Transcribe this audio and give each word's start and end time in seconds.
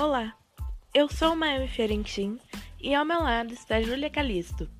Olá, 0.00 0.38
eu 0.94 1.08
sou 1.08 1.34
Maemi 1.34 1.66
Fiorentin 1.66 2.38
e 2.80 2.94
ao 2.94 3.04
meu 3.04 3.18
lado 3.18 3.52
está 3.52 3.82
Júlia 3.82 4.08
Calisto. 4.08 4.70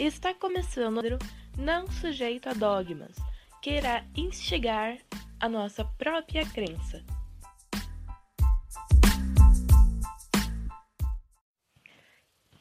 Está 0.00 0.34
começando 0.34 0.98
o 0.98 1.18
Não 1.56 1.86
Sujeito 1.86 2.48
a 2.48 2.54
Dogmas, 2.54 3.14
que 3.62 3.70
irá 3.70 4.04
instigar 4.16 4.98
a 5.38 5.48
nossa 5.48 5.84
própria 5.84 6.44
crença. 6.44 7.04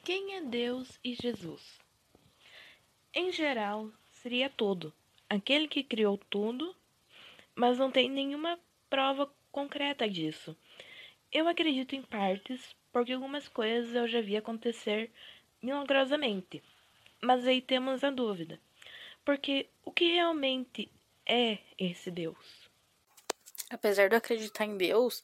Quem 0.03 0.35
é 0.35 0.41
Deus 0.43 0.99
e 1.03 1.15
Jesus? 1.15 1.79
Em 3.11 3.31
geral, 3.31 3.89
seria 4.11 4.51
tudo, 4.51 4.93
aquele 5.27 5.67
que 5.67 5.83
criou 5.83 6.19
tudo, 6.29 6.75
mas 7.55 7.79
não 7.79 7.89
tem 7.89 8.07
nenhuma 8.07 8.59
prova 8.87 9.33
concreta 9.51 10.07
disso. 10.07 10.55
Eu 11.33 11.47
acredito 11.47 11.95
em 11.95 12.03
partes, 12.03 12.75
porque 12.91 13.11
algumas 13.11 13.47
coisas 13.47 13.95
eu 13.95 14.07
já 14.07 14.21
vi 14.21 14.37
acontecer 14.37 15.11
milagrosamente. 15.63 16.61
Mas 17.19 17.47
aí 17.47 17.59
temos 17.59 18.03
a 18.03 18.11
dúvida. 18.11 18.59
Porque 19.25 19.67
o 19.83 19.91
que 19.91 20.13
realmente 20.13 20.91
é 21.25 21.57
esse 21.75 22.11
Deus? 22.11 22.69
Apesar 23.67 24.09
de 24.09 24.13
eu 24.13 24.19
acreditar 24.19 24.65
em 24.65 24.77
Deus, 24.77 25.23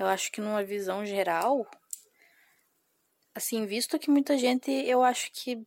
eu 0.00 0.06
acho 0.06 0.32
que 0.32 0.40
numa 0.40 0.64
visão 0.64 1.04
geral, 1.04 1.70
assim, 3.34 3.66
visto 3.66 3.98
que 3.98 4.10
muita 4.10 4.38
gente, 4.38 4.70
eu 4.70 5.02
acho 5.02 5.30
que 5.30 5.62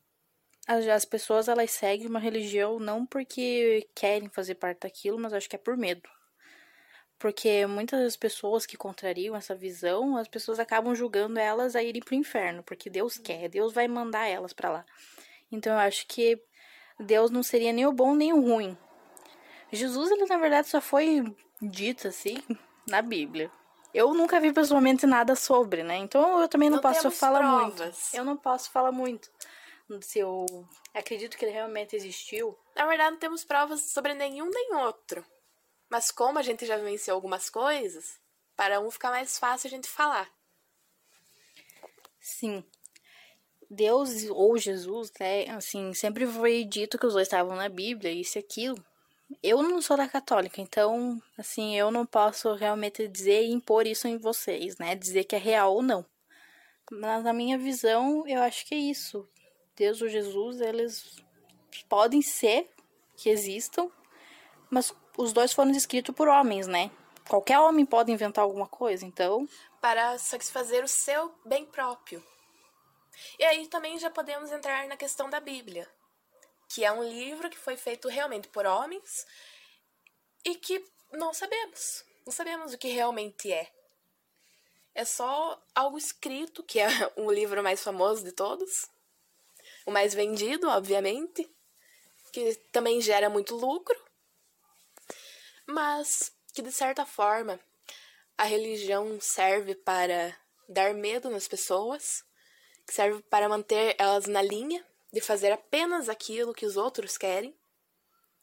as, 0.66 0.88
as 0.88 1.06
pessoas 1.06 1.48
elas 1.48 1.70
seguem 1.70 2.08
uma 2.08 2.20
religião 2.20 2.80
não 2.80 3.06
porque 3.06 3.88
querem 3.94 4.28
fazer 4.30 4.56
parte 4.56 4.80
daquilo, 4.80 5.20
mas 5.20 5.34
acho 5.34 5.48
que 5.48 5.56
é 5.56 5.60
por 5.60 5.78
medo. 5.78 6.10
Porque 7.20 7.66
muitas 7.66 8.00
das 8.02 8.16
pessoas 8.16 8.66
que 8.66 8.78
contrariam 8.78 9.36
essa 9.36 9.56
visão, 9.56 10.18
as 10.18 10.28
pessoas 10.28 10.60
acabam 10.60 10.94
julgando 10.94 11.40
elas 11.40 11.76
a 11.76 11.82
irem 11.82 12.02
pro 12.02 12.14
inferno, 12.14 12.62
porque 12.62 12.90
Deus 12.90 13.18
quer, 13.18 13.50
Deus 13.50 13.74
vai 13.74 13.88
mandar 13.88 14.28
elas 14.28 14.54
para 14.54 14.70
lá. 14.70 14.86
Então 15.52 15.74
eu 15.74 15.80
acho 15.80 16.06
que 16.08 16.40
Deus 17.00 17.32
não 17.32 17.42
seria 17.42 17.74
nem 17.74 17.88
o 17.88 17.92
bom 17.92 18.14
nem 18.14 18.34
o 18.34 18.42
ruim. 18.42 18.78
Jesus, 19.72 20.12
ele 20.12 20.26
na 20.26 20.38
verdade 20.38 20.68
só 20.68 20.80
foi 20.80 21.24
dito 21.62 22.08
assim 22.08 22.38
na 22.88 23.02
Bíblia. 23.02 23.52
Eu 23.94 24.14
nunca 24.14 24.40
vi 24.40 24.54
pessoalmente 24.54 25.08
nada 25.08 25.36
sobre, 25.36 25.82
né? 25.82 25.98
Então 25.98 26.42
eu 26.42 26.48
também 26.48 26.70
não, 26.70 26.76
não 26.76 26.82
posso 26.84 27.10
falar 27.10 27.40
provas. 27.40 27.80
muito. 27.80 27.94
Eu 28.14 28.24
não 28.24 28.38
posso 28.38 28.70
falar 28.70 28.92
muito 28.92 29.32
se 30.02 30.20
eu 30.20 30.46
acredito 30.94 31.38
que 31.38 31.46
ele 31.46 31.54
realmente 31.54 31.96
existiu. 31.96 32.58
Na 32.76 32.86
verdade, 32.86 33.12
não 33.12 33.18
temos 33.18 33.44
provas 33.44 33.82
sobre 33.82 34.14
nenhum 34.14 34.50
nem 34.50 34.76
outro. 34.76 35.26
Mas 35.90 36.12
como 36.12 36.40
a 36.40 36.42
gente 36.42 36.66
já 36.66 36.78
venceu 36.78 37.16
algumas 37.16 37.50
coisas, 37.50 38.20
para 38.56 38.80
um 38.80 38.90
ficar 38.90 39.12
mais 39.12 39.38
fácil 39.38 39.68
a 39.68 39.72
gente 39.72 39.88
falar. 39.88 40.30
Sim. 42.20 42.64
Deus 43.70 44.26
ou 44.30 44.58
Jesus, 44.58 45.12
né, 45.20 45.50
assim, 45.50 45.94
sempre 45.94 46.26
foi 46.26 46.64
dito 46.64 46.98
que 46.98 47.06
os 47.06 47.14
dois 47.14 47.28
estavam 47.28 47.56
na 47.56 47.70
Bíblia, 47.70 48.12
isso 48.12 48.38
e 48.38 48.40
aquilo. 48.40 48.84
Eu 49.44 49.62
não 49.62 49.82
sou 49.82 49.98
da 49.98 50.08
católica, 50.08 50.62
então, 50.62 51.22
assim, 51.38 51.78
eu 51.78 51.92
não 51.92 52.06
posso 52.06 52.54
realmente 52.56 53.08
dizer 53.08 53.44
e 53.44 53.52
impor 53.52 53.86
isso 53.86 54.08
em 54.08 54.18
vocês, 54.18 54.78
né, 54.78 54.96
dizer 54.96 55.26
que 55.26 55.36
é 55.36 55.40
real 55.40 55.76
ou 55.76 55.82
não. 55.82 56.06
Mas 56.90 57.24
na 57.24 57.34
minha 57.34 57.58
visão, 57.58 58.26
eu 58.26 58.42
acho 58.42 58.66
que 58.66 58.74
é 58.74 58.78
isso. 58.78 59.28
Deus 59.76 60.02
ou 60.02 60.08
Jesus, 60.08 60.62
eles 60.62 61.24
podem 61.90 62.22
ser 62.22 62.70
que 63.18 63.30
existam, 63.30 63.92
mas 64.70 64.94
os 65.18 65.34
dois 65.34 65.52
foram 65.52 65.72
escritos 65.72 66.16
por 66.16 66.28
homens, 66.28 66.68
né? 66.68 66.92
Qualquer 67.28 67.60
homem 67.60 67.86
pode 67.86 68.12
inventar 68.12 68.44
alguma 68.44 68.68
coisa, 68.68 69.06
então. 69.06 69.50
Para 69.82 70.18
satisfazer 70.20 70.84
o 70.84 70.88
seu 70.88 71.34
bem 71.44 71.66
próprio. 71.66 72.24
E 73.40 73.44
aí 73.44 73.68
também 73.68 73.98
já 73.98 74.12
podemos 74.12 74.52
entrar 74.52 74.88
na 74.88 74.96
questão 74.96 75.28
da 75.30 75.40
Bíblia, 75.40 75.90
que 76.70 76.86
é 76.86 76.92
um 76.92 77.04
livro 77.04 77.50
que 77.50 77.58
foi 77.58 77.76
feito 77.76 78.08
realmente 78.08 78.48
por 78.48 78.66
homens 78.66 79.26
e 80.46 80.56
que 80.56 80.86
não 81.12 81.34
sabemos. 81.34 82.06
Não 82.26 82.32
sabemos 82.32 82.74
o 82.74 82.78
que 82.78 82.90
realmente 82.90 83.52
é. 83.52 83.68
É 84.94 85.04
só 85.04 85.60
algo 85.74 85.98
escrito, 85.98 86.64
que 86.64 86.80
é 86.80 86.88
o 87.16 87.30
livro 87.34 87.64
mais 87.64 87.84
famoso 87.84 88.24
de 88.24 88.32
todos, 88.32 88.88
o 89.86 89.92
mais 89.92 90.14
vendido, 90.14 90.70
obviamente, 90.70 91.50
que 92.32 92.56
também 92.72 93.02
gera 93.02 93.30
muito 93.30 93.56
lucro 93.56 94.07
mas 95.68 96.34
que 96.54 96.62
de 96.62 96.72
certa 96.72 97.06
forma 97.06 97.60
a 98.38 98.46
religião 98.46 99.20
serve 99.20 99.76
para 99.76 100.36
dar 100.68 100.94
medo 100.94 101.30
nas 101.30 101.48
pessoas, 101.48 102.24
que 102.86 102.94
serve 102.94 103.22
para 103.24 103.50
manter 103.50 103.96
elas 104.00 104.26
na 104.26 104.42
linha 104.42 104.84
de 105.12 105.22
fazer 105.22 105.52
apenas 105.52 106.10
aquilo 106.10 106.54
que 106.54 106.66
os 106.66 106.78
outros 106.78 107.18
querem 107.18 107.54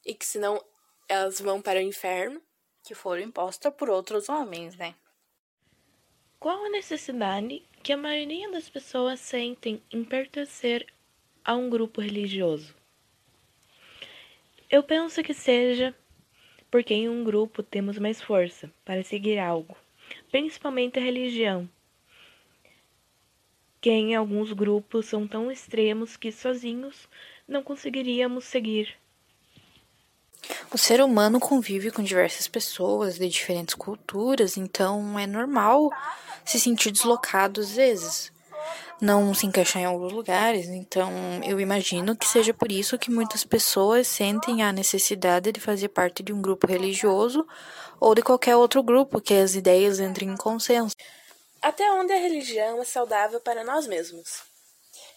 e 0.04 0.14
que 0.14 0.26
senão 0.26 0.62
elas 1.08 1.40
vão 1.40 1.62
para 1.62 1.78
o 1.78 1.82
inferno, 1.82 2.42
que 2.82 2.94
foram 2.94 3.22
impostas 3.22 3.72
por 3.74 3.88
outros 3.88 4.28
homens, 4.28 4.76
né? 4.76 4.94
Qual 6.38 6.64
a 6.66 6.70
necessidade 6.70 7.66
que 7.82 7.92
a 7.92 7.96
maioria 7.96 8.50
das 8.50 8.68
pessoas 8.68 9.20
sentem 9.20 9.82
em 9.90 10.04
pertencer 10.04 10.86
a 11.44 11.54
um 11.54 11.70
grupo 11.70 12.00
religioso? 12.00 12.74
Eu 14.68 14.82
penso 14.82 15.22
que 15.22 15.32
seja 15.32 15.94
porque 16.74 16.92
em 16.92 17.08
um 17.08 17.22
grupo 17.22 17.62
temos 17.62 18.00
mais 18.00 18.20
força 18.20 18.68
para 18.84 19.04
seguir 19.04 19.38
algo, 19.38 19.76
principalmente 20.32 20.98
a 20.98 21.02
religião, 21.02 21.70
que 23.80 23.90
em 23.90 24.16
alguns 24.16 24.52
grupos 24.52 25.06
são 25.06 25.24
tão 25.24 25.52
extremos 25.52 26.16
que 26.16 26.32
sozinhos 26.32 27.08
não 27.46 27.62
conseguiríamos 27.62 28.44
seguir. 28.46 28.96
O 30.72 30.76
ser 30.76 31.00
humano 31.00 31.38
convive 31.38 31.92
com 31.92 32.02
diversas 32.02 32.48
pessoas 32.48 33.20
de 33.20 33.28
diferentes 33.28 33.76
culturas, 33.76 34.56
então 34.56 35.16
é 35.16 35.28
normal 35.28 35.92
se 36.44 36.58
sentir 36.58 36.90
deslocado 36.90 37.60
às 37.60 37.76
vezes 37.76 38.32
não 39.00 39.34
se 39.34 39.46
encaixar 39.46 39.82
em 39.82 39.84
alguns 39.84 40.12
lugares. 40.12 40.66
Então, 40.68 41.10
eu 41.44 41.60
imagino 41.60 42.16
que 42.16 42.26
seja 42.26 42.54
por 42.54 42.70
isso 42.70 42.98
que 42.98 43.10
muitas 43.10 43.44
pessoas 43.44 44.06
sentem 44.06 44.62
a 44.62 44.72
necessidade 44.72 45.52
de 45.52 45.60
fazer 45.60 45.88
parte 45.88 46.22
de 46.22 46.32
um 46.32 46.40
grupo 46.40 46.66
religioso 46.66 47.46
ou 48.00 48.14
de 48.14 48.22
qualquer 48.22 48.56
outro 48.56 48.82
grupo 48.82 49.20
que 49.20 49.34
as 49.34 49.54
ideias 49.54 50.00
entrem 50.00 50.30
em 50.30 50.36
consenso. 50.36 50.94
Até 51.60 51.90
onde 51.92 52.12
a 52.12 52.18
religião 52.18 52.80
é 52.80 52.84
saudável 52.84 53.40
para 53.40 53.64
nós 53.64 53.86
mesmos? 53.86 54.42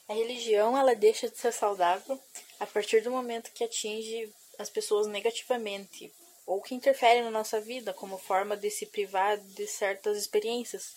A 0.07 0.13
religião, 0.13 0.77
ela 0.77 0.95
deixa 0.95 1.29
de 1.29 1.37
ser 1.37 1.51
saudável 1.51 2.17
a 2.59 2.65
partir 2.65 3.01
do 3.01 3.11
momento 3.11 3.51
que 3.51 3.63
atinge 3.63 4.31
as 4.57 4.69
pessoas 4.69 5.07
negativamente 5.07 6.11
ou 6.45 6.61
que 6.61 6.73
interfere 6.73 7.21
na 7.21 7.29
nossa 7.29 7.59
vida 7.59 7.93
como 7.93 8.17
forma 8.17 8.55
de 8.55 8.71
se 8.71 8.85
privar 8.85 9.37
de 9.37 9.67
certas 9.67 10.17
experiências. 10.17 10.95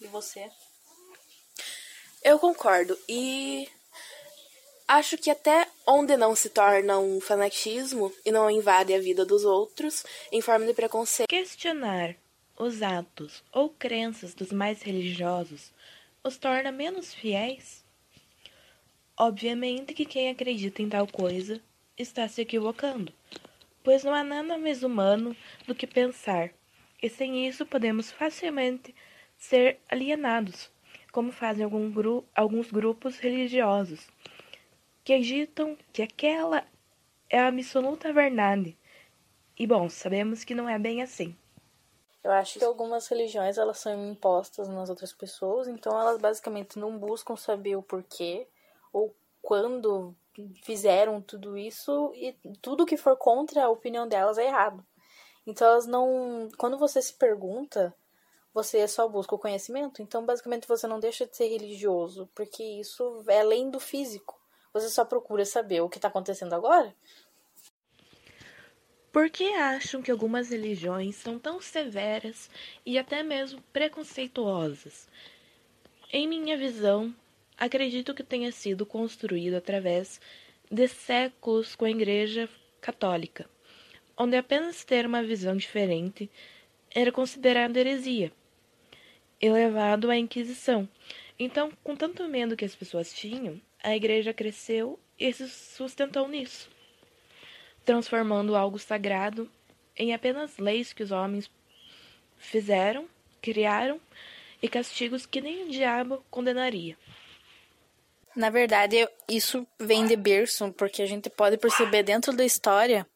E 0.00 0.06
você? 0.06 0.50
Eu 2.22 2.38
concordo. 2.38 2.98
E 3.08 3.66
acho 4.86 5.16
que 5.16 5.30
até 5.30 5.66
onde 5.86 6.16
não 6.16 6.36
se 6.36 6.50
torna 6.50 6.98
um 6.98 7.20
fanatismo 7.20 8.12
e 8.24 8.30
não 8.30 8.50
invade 8.50 8.92
a 8.92 9.00
vida 9.00 9.24
dos 9.24 9.44
outros 9.44 10.04
em 10.30 10.42
forma 10.42 10.66
de 10.66 10.74
preconceito. 10.74 11.28
Questionar 11.28 12.14
os 12.58 12.82
atos 12.82 13.42
ou 13.52 13.70
crenças 13.70 14.34
dos 14.34 14.52
mais 14.52 14.82
religiosos 14.82 15.72
os 16.22 16.36
torna 16.36 16.70
menos 16.70 17.14
fiéis? 17.14 17.82
Obviamente 19.16 19.94
que 19.94 20.04
quem 20.04 20.28
acredita 20.28 20.82
em 20.82 20.88
tal 20.88 21.06
coisa 21.06 21.60
está 21.96 22.28
se 22.28 22.42
equivocando, 22.42 23.12
pois 23.82 24.04
não 24.04 24.12
há 24.12 24.22
nada 24.22 24.58
mais 24.58 24.82
humano 24.82 25.34
do 25.66 25.74
que 25.74 25.86
pensar, 25.86 26.50
e 27.02 27.08
sem 27.08 27.46
isso 27.46 27.64
podemos 27.64 28.10
facilmente 28.10 28.94
ser 29.38 29.78
alienados 29.88 30.70
como 31.10 31.32
fazem 31.32 31.64
algum 31.64 31.90
gru 31.90 32.24
alguns 32.34 32.70
grupos 32.70 33.18
religiosos, 33.18 34.08
que 35.04 35.12
agitam 35.12 35.76
que 35.92 36.02
aquela 36.02 36.64
é 37.28 37.38
a 37.38 37.48
absoluta 37.48 38.12
verdade. 38.12 38.76
E 39.58 39.66
bom, 39.66 39.88
sabemos 39.88 40.44
que 40.44 40.54
não 40.54 40.68
é 40.68 40.78
bem 40.78 41.02
assim. 41.02 41.36
Eu 42.22 42.32
acho 42.32 42.58
que 42.58 42.64
algumas 42.64 43.08
religiões 43.08 43.56
elas 43.56 43.78
são 43.78 44.10
impostas 44.10 44.68
nas 44.68 44.90
outras 44.90 45.12
pessoas, 45.12 45.68
então 45.68 45.98
elas 45.98 46.18
basicamente 46.18 46.78
não 46.78 46.98
buscam 46.98 47.34
saber 47.34 47.76
o 47.76 47.82
porquê 47.82 48.46
ou 48.92 49.14
quando 49.40 50.14
fizeram 50.62 51.20
tudo 51.20 51.56
isso 51.56 52.12
e 52.14 52.36
tudo 52.60 52.86
que 52.86 52.96
for 52.96 53.16
contra 53.16 53.64
a 53.64 53.70
opinião 53.70 54.06
delas 54.06 54.38
é 54.38 54.46
errado. 54.46 54.84
Então 55.46 55.66
elas 55.66 55.86
não, 55.86 56.48
quando 56.58 56.78
você 56.78 57.00
se 57.00 57.14
pergunta 57.14 57.94
você 58.52 58.86
só 58.88 59.08
busca 59.08 59.34
o 59.34 59.38
conhecimento. 59.38 60.02
Então, 60.02 60.24
basicamente, 60.24 60.66
você 60.66 60.86
não 60.86 61.00
deixa 61.00 61.26
de 61.26 61.36
ser 61.36 61.48
religioso, 61.48 62.28
porque 62.34 62.62
isso 62.62 63.24
é 63.28 63.40
além 63.40 63.70
do 63.70 63.78
físico. 63.78 64.40
Você 64.72 64.88
só 64.88 65.04
procura 65.04 65.44
saber 65.44 65.80
o 65.80 65.88
que 65.88 65.98
está 65.98 66.08
acontecendo 66.08 66.52
agora. 66.54 66.94
Por 69.12 69.28
que 69.28 69.52
acham 69.54 70.00
que 70.00 70.10
algumas 70.10 70.50
religiões 70.50 71.16
são 71.16 71.36
tão 71.36 71.60
severas 71.60 72.48
e 72.86 72.96
até 72.96 73.24
mesmo 73.24 73.60
preconceituosas? 73.72 75.08
Em 76.12 76.28
minha 76.28 76.56
visão, 76.56 77.14
acredito 77.58 78.14
que 78.14 78.22
tenha 78.22 78.52
sido 78.52 78.86
construído 78.86 79.54
através 79.54 80.20
de 80.70 80.86
séculos 80.86 81.74
com 81.74 81.84
a 81.84 81.90
Igreja 81.90 82.48
Católica, 82.80 83.50
onde 84.16 84.36
apenas 84.36 84.84
ter 84.84 85.04
uma 85.06 85.24
visão 85.24 85.56
diferente 85.56 86.30
era 86.94 87.10
considerado 87.10 87.76
heresia, 87.76 88.32
elevado 89.40 90.10
à 90.10 90.16
Inquisição. 90.16 90.88
Então, 91.38 91.72
com 91.82 91.96
tanto 91.96 92.28
medo 92.28 92.56
que 92.56 92.64
as 92.64 92.74
pessoas 92.74 93.12
tinham, 93.12 93.60
a 93.82 93.96
Igreja 93.96 94.34
cresceu 94.34 94.98
e 95.18 95.32
se 95.32 95.48
sustentou 95.48 96.28
nisso 96.28 96.68
transformando 97.84 98.56
algo 98.56 98.78
sagrado 98.78 99.50
em 99.96 100.14
apenas 100.14 100.58
leis 100.58 100.92
que 100.92 101.02
os 101.02 101.10
homens 101.10 101.50
fizeram, 102.38 103.08
criaram 103.42 104.00
e 104.62 104.68
castigos 104.68 105.26
que 105.26 105.40
nem 105.40 105.64
o 105.64 105.70
diabo 105.70 106.24
condenaria. 106.30 106.96
Na 108.36 108.48
verdade, 108.48 109.08
isso 109.28 109.66
vem 109.78 110.06
de 110.06 110.14
berço, 110.14 110.72
porque 110.74 111.02
a 111.02 111.06
gente 111.06 111.28
pode 111.28 111.58
perceber 111.58 112.02
dentro 112.02 112.32
da 112.32 112.44
história, 112.44 113.06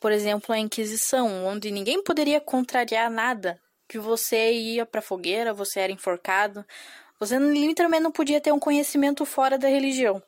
por 0.00 0.12
exemplo, 0.12 0.54
a 0.54 0.58
Inquisição, 0.58 1.44
onde 1.44 1.70
ninguém 1.70 2.02
poderia 2.02 2.40
contrariar 2.40 3.10
nada, 3.10 3.60
que 3.92 3.98
você 3.98 4.50
ia 4.50 4.86
para 4.86 5.02
fogueira, 5.02 5.52
você 5.52 5.80
era 5.80 5.92
enforcado, 5.92 6.64
você 7.20 7.38
literalmente 7.38 8.02
não 8.02 8.10
podia 8.10 8.40
ter 8.40 8.50
um 8.50 8.58
conhecimento 8.58 9.26
fora 9.26 9.58
da 9.58 9.68
religião. 9.68 10.22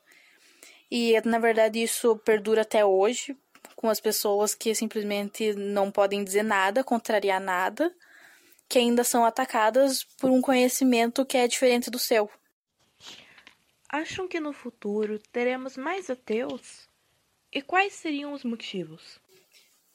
E 0.89 1.19
na 1.21 1.39
verdade 1.39 1.81
isso 1.81 2.15
perdura 2.17 2.61
até 2.61 2.85
hoje, 2.85 3.35
com 3.75 3.89
as 3.89 3.99
pessoas 3.99 4.53
que 4.53 4.75
simplesmente 4.75 5.53
não 5.53 5.89
podem 5.89 6.23
dizer 6.23 6.43
nada, 6.43 6.83
contrariar 6.83 7.41
nada, 7.41 7.91
que 8.69 8.77
ainda 8.77 9.03
são 9.03 9.25
atacadas 9.25 10.03
por 10.03 10.29
um 10.29 10.41
conhecimento 10.41 11.25
que 11.25 11.35
é 11.35 11.47
diferente 11.47 11.89
do 11.89 11.97
seu. 11.97 12.29
Acham 13.89 14.27
que 14.27 14.39
no 14.39 14.53
futuro 14.53 15.17
teremos 15.31 15.75
mais 15.75 16.07
ateus? 16.11 16.87
E 17.51 17.63
quais 17.63 17.93
seriam 17.93 18.31
os 18.31 18.43
motivos? 18.43 19.19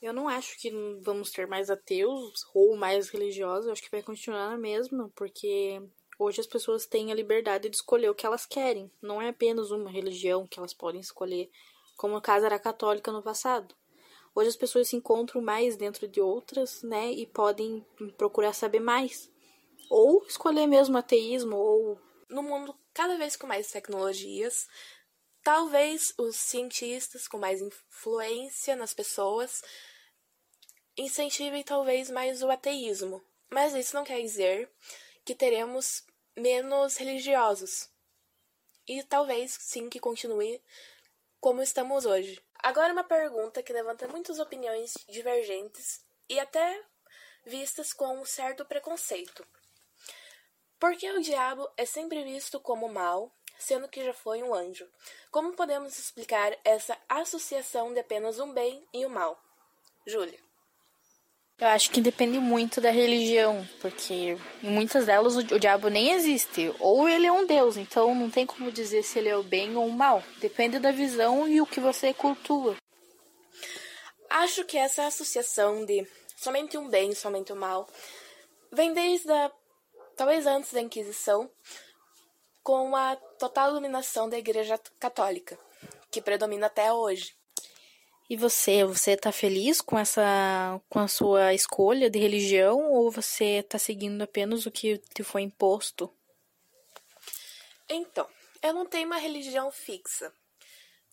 Eu 0.01 0.13
não 0.13 0.29
acho 0.29 0.59
que 0.59 0.71
vamos 1.03 1.31
ter 1.31 1.47
mais 1.47 1.69
ateus 1.71 2.47
ou 2.55 2.77
mais 2.77 3.11
religiosos, 3.11 3.67
eu 3.67 3.73
acho 3.73 3.83
que 3.83 3.91
vai 3.91 4.03
continuar 4.03 4.51
na 4.51 4.57
mesma, 4.57 5.11
porque 5.15 5.83
hoje 6.19 6.41
as 6.41 6.47
pessoas 6.47 6.87
têm 6.87 7.13
a 7.13 7.15
liberdade 7.15 7.69
de 7.69 7.77
escolher 7.77 8.09
o 8.09 8.15
que 8.15 8.25
elas 8.25 8.47
querem, 8.47 8.91
não 9.03 9.21
é 9.21 9.29
apenas 9.29 9.71
uma 9.71 9.91
religião 9.91 10.47
que 10.47 10.59
elas 10.59 10.73
podem 10.73 11.01
escolher 11.01 11.51
como 12.01 12.15
no 12.15 12.23
caso 12.23 12.47
era 12.47 12.59
católica 12.59 13.13
no 13.13 13.23
passado. 13.23 13.75
Hoje 14.35 14.49
as 14.49 14.57
pessoas 14.57 14.89
se 14.89 14.97
encontram 14.97 15.43
mais 15.43 15.77
dentro 15.77 16.09
de 16.09 16.19
outras, 16.19 16.83
né, 16.83 17.13
e 17.13 17.27
podem 17.27 17.85
procurar 18.17 18.55
saber 18.55 18.81
mais. 18.81 19.31
Ou 19.91 20.25
escolher 20.27 20.67
mesmo 20.67 20.97
ateísmo, 20.97 21.55
ou. 21.57 22.01
No 22.31 22.43
mundo 22.43 22.75
cada 22.95 23.19
vez 23.19 23.37
com 23.37 23.47
mais 23.47 23.71
tecnologias, 23.71 24.67
talvez 25.43 26.13
os 26.19 26.37
cientistas 26.37 27.27
com 27.27 27.39
mais 27.39 27.61
influência 27.61 28.77
nas 28.77 28.95
pessoas 28.95 29.63
incentivem 30.97 31.63
talvez 31.63 32.11
mais 32.11 32.43
o 32.43 32.51
ateísmo. 32.51 33.23
Mas 33.49 33.75
isso 33.75 33.97
não 33.97 34.05
quer 34.05 34.21
dizer 34.21 34.71
que 35.25 35.35
teremos 35.35 36.05
menos 36.37 36.97
religiosos. 36.97 37.89
E 38.87 39.03
talvez 39.03 39.57
sim 39.61 39.89
que 39.89 40.01
continue 40.01 40.63
como 41.41 41.63
estamos 41.63 42.05
hoje. 42.05 42.41
Agora, 42.63 42.93
uma 42.93 43.05
pergunta 43.05 43.63
que 43.63 43.73
levanta 43.73 44.07
muitas 44.09 44.39
opiniões 44.39 44.95
divergentes 45.09 46.05
e 46.29 46.39
até 46.39 46.83
vistas 47.45 47.93
com 47.93 48.21
um 48.21 48.25
certo 48.25 48.65
preconceito. 48.65 49.47
Por 50.79 50.97
que 50.97 51.11
o 51.11 51.21
diabo 51.21 51.69
é 51.77 51.85
sempre 51.85 52.23
visto 52.23 52.61
como 52.61 52.89
mal, 52.89 53.33
sendo 53.61 53.89
que 53.89 54.05
já 54.05 54.13
foi 54.13 54.43
um 54.43 54.55
anjo? 54.55 54.87
Como 55.31 55.55
podemos 55.55 55.99
explicar 55.99 56.57
essa 56.65 56.97
associação 57.09 57.93
de 57.93 58.01
apenas 58.01 58.41
um 58.41 58.53
bem 58.53 58.85
e 58.93 59.05
o 59.05 59.09
um 59.09 59.13
mal? 59.13 59.41
Júlia. 60.07 60.39
Eu 61.61 61.69
acho 61.69 61.91
que 61.91 62.01
depende 62.01 62.39
muito 62.39 62.81
da 62.81 62.91
religião, 62.91 63.69
porque 63.83 64.39
em 64.63 64.71
muitas 64.71 65.05
delas 65.05 65.37
o, 65.37 65.59
diabo 65.59 65.91
nem 65.91 66.13
existe. 66.13 66.75
Ou 66.81 67.07
ele 67.07 67.27
é 67.27 67.33
um 67.33 67.45
deus, 67.45 67.77
então 67.77 68.15
não 68.15 68.31
tem 68.31 68.47
como 68.47 68.73
dizer 68.73 69.03
se 69.03 69.19
ele 69.19 69.29
é 69.29 69.37
o 69.37 69.43
bem 69.43 69.77
ou 69.77 69.87
o 69.87 69.93
mal. 69.93 70.23
Depende 70.39 70.79
da 70.79 70.91
visão 70.91 71.47
e 71.47 71.61
o 71.61 71.67
que 71.67 71.79
você 71.79 72.15
cultua. 72.15 72.77
Acho 74.31 74.65
que 74.65 74.79
essa 74.79 75.07
associação 75.07 75.85
de 75.85 76.09
somente 76.35 76.79
um 76.79 76.89
bem, 76.89 77.15
somente 77.15 77.53
o 77.53 77.55
um 77.55 77.59
mal, 77.59 77.87
vem 78.73 78.95
desde 78.95 79.31
a, 79.31 79.53
talvez 80.17 80.47
antes 80.47 80.73
da 80.73 80.81
Inquisição, 80.81 81.51
com 82.63 82.97
a 82.97 83.19
total 83.41 83.73
dominação 83.73 84.29
da 84.29 84.39
Igreja 84.39 84.79
Católica, 84.99 85.59
que 86.11 86.21
predomina 86.21 86.67
até 86.67 86.93
hoje. 86.93 87.35
E 88.29 88.37
você, 88.37 88.85
você 88.85 89.17
tá 89.17 89.33
feliz 89.33 89.81
com 89.81 89.99
essa 89.99 90.79
com 90.91 90.99
a 90.99 91.09
sua 91.09 91.55
escolha 91.55 92.11
de 92.11 92.19
religião 92.19 92.93
ou 92.93 93.11
você 93.11 93.63
tá 93.63 93.79
seguindo 93.79 94.21
apenas 94.23 94.67
o 94.67 94.71
que 94.71 94.99
te 95.15 95.25
foi 95.25 95.41
imposto? 95.41 96.15
Então, 97.89 98.29
eu 98.63 98.75
não 98.75 98.85
tenho 98.85 99.07
uma 99.07 99.17
religião 99.17 99.71
fixa. 99.73 100.33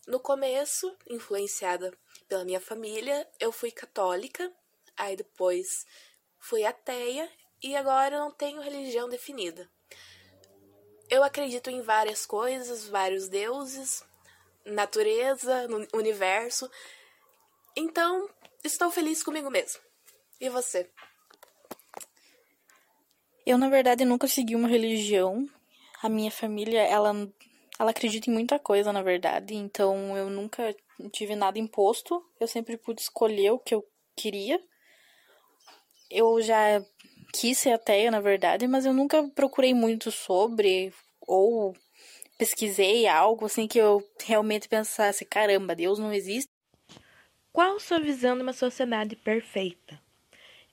No 0.06 0.20
começo, 0.20 0.94
influenciada 1.08 1.92
pela 2.28 2.44
minha 2.44 2.60
família, 2.60 3.26
eu 3.40 3.50
fui 3.50 3.72
católica, 3.72 4.52
aí 4.96 5.16
depois 5.16 5.86
fui 6.38 6.64
ateia 6.64 7.28
e 7.62 7.74
agora 7.74 8.16
eu 8.16 8.20
não 8.20 8.30
tenho 8.30 8.60
religião 8.60 9.08
definida. 9.08 9.68
Eu 11.10 11.24
acredito 11.24 11.70
em 11.70 11.82
várias 11.82 12.26
coisas, 12.26 12.88
vários 12.88 13.28
deuses, 13.28 14.04
natureza, 14.64 15.66
no 15.68 15.86
universo, 15.94 16.70
então, 17.80 18.28
estou 18.64 18.90
feliz 18.90 19.22
comigo 19.22 19.48
mesmo. 19.48 19.80
E 20.40 20.48
você? 20.48 20.90
Eu, 23.46 23.56
na 23.56 23.68
verdade, 23.68 24.04
nunca 24.04 24.26
segui 24.26 24.56
uma 24.56 24.66
religião. 24.66 25.48
A 26.02 26.08
minha 26.08 26.30
família, 26.32 26.80
ela, 26.82 27.14
ela 27.78 27.92
acredita 27.92 28.28
em 28.28 28.32
muita 28.32 28.58
coisa, 28.58 28.92
na 28.92 29.00
verdade. 29.00 29.54
Então, 29.54 30.16
eu 30.16 30.28
nunca 30.28 30.74
tive 31.12 31.36
nada 31.36 31.56
imposto. 31.56 32.20
Eu 32.40 32.48
sempre 32.48 32.76
pude 32.76 33.00
escolher 33.00 33.52
o 33.52 33.60
que 33.60 33.76
eu 33.76 33.88
queria. 34.16 34.60
Eu 36.10 36.42
já 36.42 36.84
quis 37.32 37.58
ser 37.58 37.72
ateia, 37.72 38.10
na 38.10 38.20
verdade, 38.20 38.66
mas 38.66 38.86
eu 38.86 38.92
nunca 38.92 39.22
procurei 39.34 39.74
muito 39.74 40.10
sobre 40.10 40.92
ou 41.20 41.76
pesquisei 42.38 43.06
algo 43.06 43.46
assim 43.46 43.66
que 43.66 43.78
eu 43.78 44.02
realmente 44.24 44.68
pensasse, 44.68 45.24
caramba, 45.24 45.74
Deus 45.74 45.98
não 45.98 46.12
existe. 46.12 46.50
Qual 47.52 47.80
sua 47.80 47.98
visão 47.98 48.36
de 48.36 48.42
uma 48.42 48.52
sociedade 48.52 49.16
perfeita? 49.16 50.00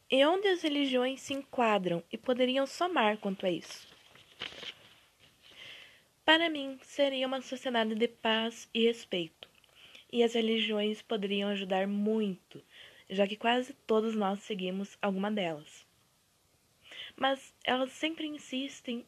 E 0.10 0.24
onde 0.24 0.48
as 0.48 0.62
religiões 0.62 1.22
se 1.22 1.34
enquadram 1.34 2.04
e 2.12 2.18
poderiam 2.18 2.68
somar 2.68 3.18
quanto 3.18 3.46
a 3.46 3.50
isso? 3.50 3.88
Para 6.24 6.50
mim, 6.50 6.80
seria 6.82 7.28
uma 7.28 7.42
sociedade 7.42 7.96
de 7.96 8.08
paz 8.08 8.70
e 8.74 8.86
respeito, 8.86 9.48
e 10.12 10.24
as 10.24 10.34
religiões 10.34 11.02
poderiam 11.02 11.50
ajudar 11.50 11.88
muito, 11.88 12.64
já 13.10 13.28
que 13.28 13.36
quase 13.36 13.74
todos 13.86 14.16
nós 14.16 14.40
seguimos 14.42 14.98
alguma 15.02 15.32
delas. 15.32 15.85
Mas 17.16 17.54
elas 17.64 17.92
sempre 17.92 18.28
insistem 18.28 19.06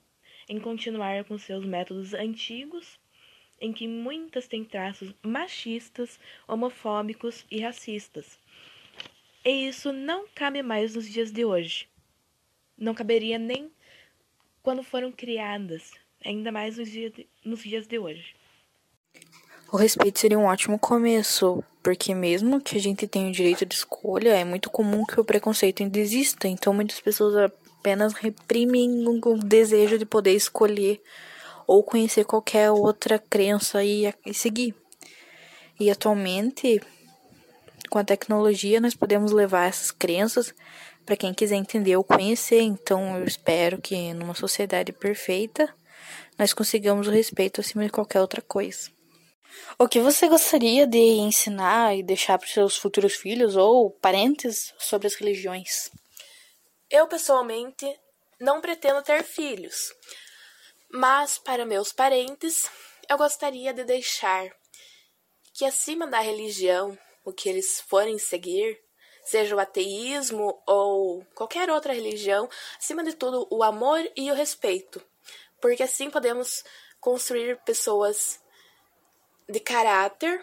em 0.48 0.60
continuar 0.60 1.24
com 1.26 1.38
seus 1.38 1.66
métodos 1.66 2.14
antigos 2.14 3.00
em 3.60 3.74
que 3.74 3.88
muitas 3.88 4.48
têm 4.48 4.64
traços 4.64 5.14
machistas, 5.24 6.20
homofóbicos 6.48 7.46
e 7.50 7.62
racistas. 7.62 8.38
E 9.44 9.68
isso 9.68 9.92
não 9.92 10.28
cabe 10.36 10.62
mais 10.62 10.96
nos 10.96 11.10
dias 11.10 11.32
de 11.32 11.44
hoje. 11.44 11.88
Não 12.78 12.94
caberia 12.94 13.40
nem 13.40 13.72
quando 14.62 14.84
foram 14.84 15.12
criadas, 15.12 15.92
ainda 16.24 16.52
mais 16.52 16.78
nos 16.78 16.92
dias 16.92 17.14
de, 17.14 17.28
nos 17.44 17.64
dias 17.64 17.88
de 17.88 17.98
hoje. 17.98 18.36
O 19.72 19.78
respeito 19.78 20.20
seria 20.20 20.38
um 20.38 20.46
ótimo 20.46 20.78
começo, 20.78 21.64
porque 21.82 22.14
mesmo 22.14 22.62
que 22.62 22.78
a 22.78 22.80
gente 22.80 23.08
tenha 23.08 23.30
o 23.30 23.32
direito 23.32 23.66
de 23.66 23.76
escolha, 23.76 24.30
é 24.30 24.44
muito 24.44 24.70
comum 24.70 25.06
que 25.06 25.20
o 25.20 25.26
preconceito 25.26 25.82
ainda 25.82 26.00
exista, 26.00 26.48
então 26.48 26.74
muitas 26.74 27.00
pessoas 27.00 27.52
apenas 27.88 28.12
reprimem 28.12 29.08
o 29.08 29.38
desejo 29.38 29.98
de 29.98 30.06
poder 30.06 30.34
escolher 30.34 31.02
ou 31.66 31.82
conhecer 31.82 32.26
qualquer 32.26 32.70
outra 32.70 33.18
crença 33.18 33.82
e, 33.82 34.14
e 34.26 34.34
seguir. 34.34 34.76
E 35.80 35.90
atualmente, 35.90 36.82
com 37.90 37.98
a 37.98 38.04
tecnologia, 38.04 38.82
nós 38.82 38.94
podemos 38.94 39.32
levar 39.32 39.70
essas 39.70 39.90
crenças 39.90 40.54
para 41.06 41.16
quem 41.16 41.34
quiser 41.34 41.56
entender 41.56 41.96
ou 41.96 42.04
conhecer. 42.04 42.60
Então, 42.60 43.20
eu 43.20 43.24
espero 43.24 43.82
que 43.82 44.14
numa 44.14 44.36
sociedade 44.36 44.92
perfeita 44.92 45.74
nós 46.38 46.52
consigamos 46.52 47.08
o 47.08 47.12
respeito 47.12 47.62
acima 47.62 47.86
de 47.86 47.90
qualquer 47.90 48.20
outra 48.20 48.42
coisa. 48.42 48.92
O 49.80 49.88
que 49.88 50.02
você 50.02 50.28
gostaria 50.28 50.86
de 50.86 50.98
ensinar 50.98 51.96
e 51.96 52.04
deixar 52.04 52.38
para 52.38 52.50
seus 52.50 52.76
futuros 52.76 53.16
filhos 53.16 53.56
ou 53.56 53.92
parentes 53.92 54.74
sobre 54.78 55.08
as 55.08 55.16
religiões? 55.16 55.90
Eu, 56.90 57.08
pessoalmente, 57.08 58.00
não 58.40 58.62
pretendo 58.62 59.02
ter 59.02 59.24
filhos, 59.24 59.94
mas 60.90 61.38
para 61.38 61.66
meus 61.66 61.92
parentes, 61.92 62.56
eu 63.10 63.18
gostaria 63.18 63.74
de 63.74 63.84
deixar 63.84 64.50
que 65.54 65.66
acima 65.66 66.08
da 66.08 66.20
religião, 66.20 66.98
o 67.26 67.34
que 67.34 67.50
eles 67.50 67.82
forem 67.82 68.18
seguir, 68.18 68.80
seja 69.26 69.56
o 69.56 69.60
ateísmo 69.60 70.62
ou 70.66 71.26
qualquer 71.36 71.70
outra 71.70 71.94
religião, 71.94 72.48
acima 72.78 73.04
de 73.04 73.14
tudo, 73.14 73.46
o 73.50 73.64
amor 73.64 74.00
e 74.16 74.32
o 74.32 74.36
respeito, 74.36 75.04
porque 75.60 75.84
assim 75.84 76.10
podemos 76.10 76.64
construir 77.02 77.58
pessoas 77.66 78.40
de 79.50 79.60
caráter, 79.60 80.42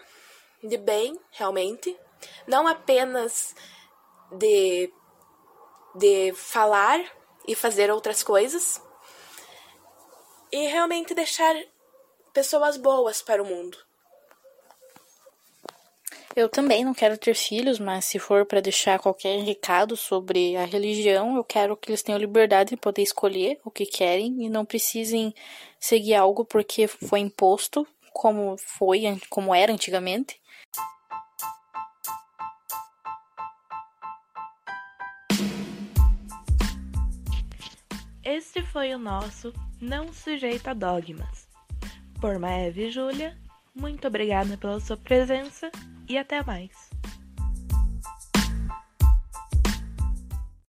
de 0.63 0.77
bem, 0.77 1.19
realmente, 1.31 1.97
não 2.45 2.67
apenas 2.67 3.55
de, 4.31 4.91
de 5.95 6.33
falar 6.33 7.03
e 7.47 7.55
fazer 7.55 7.89
outras 7.89 8.21
coisas, 8.21 8.81
e 10.51 10.67
realmente 10.67 11.13
deixar 11.13 11.55
pessoas 12.33 12.77
boas 12.77 13.21
para 13.21 13.41
o 13.41 13.45
mundo. 13.45 13.77
Eu 16.35 16.49
também 16.49 16.83
não 16.83 16.93
quero 16.93 17.17
ter 17.17 17.33
filhos, 17.33 17.79
mas 17.79 18.03
se 18.03 18.19
for 18.19 18.45
para 18.45 18.59
deixar 18.59 18.99
qualquer 18.99 19.39
recado 19.39 19.95
sobre 19.95 20.57
a 20.57 20.65
religião, 20.65 21.37
eu 21.37 21.45
quero 21.45 21.77
que 21.77 21.89
eles 21.89 22.03
tenham 22.03 22.19
liberdade 22.19 22.71
de 22.71 22.77
poder 22.77 23.03
escolher 23.03 23.57
o 23.63 23.71
que 23.71 23.85
querem 23.85 24.43
e 24.43 24.49
não 24.49 24.65
precisem 24.65 25.33
seguir 25.79 26.15
algo 26.15 26.43
porque 26.43 26.87
foi 26.87 27.21
imposto, 27.21 27.87
como 28.11 28.57
foi, 28.57 29.03
como 29.29 29.55
era 29.55 29.71
antigamente. 29.71 30.37
Este 38.25 38.63
foi 38.63 38.91
o 38.95 38.97
nosso 38.97 39.53
Não 39.79 40.11
Sujeito 40.11 40.67
a 40.67 40.73
Dogmas. 40.73 41.47
Por 42.19 42.39
Maeve 42.39 42.87
e 42.87 42.91
Júlia, 42.91 43.37
muito 43.75 44.07
obrigada 44.07 44.57
pela 44.57 44.79
sua 44.79 44.97
presença 44.97 45.69
e 46.09 46.17
até 46.17 46.43
mais. 46.43 46.89